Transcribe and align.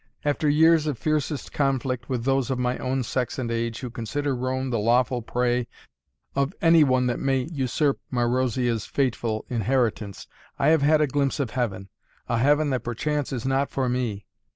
After 0.25 0.49
years 0.49 0.87
of 0.87 0.97
fiercest 0.97 1.53
conflict, 1.53 2.09
with 2.09 2.23
those 2.25 2.49
of 2.49 2.57
my 2.57 2.75
own 2.79 3.03
sex 3.03 3.37
and 3.37 3.51
age, 3.51 3.81
who 3.81 3.91
consider 3.91 4.35
Rome 4.35 4.71
the 4.71 4.79
lawful 4.79 5.21
prey 5.21 5.67
of 6.35 6.55
any 6.59 6.83
one 6.83 7.05
that 7.05 7.19
may 7.19 7.47
usurp 7.53 7.99
Marozia's 8.11 8.87
fateful 8.87 9.45
inheritance, 9.47 10.25
I 10.57 10.69
have 10.69 10.81
had 10.81 11.01
a 11.01 11.05
glimpse 11.07 11.39
of 11.39 11.51
Heaven 11.51 11.89
a 12.27 12.39
Heaven 12.39 12.71
that 12.71 12.83
perchance 12.83 13.31
is 13.31 13.45
not 13.45 13.69
for 13.69 13.87
me. 13.87 14.25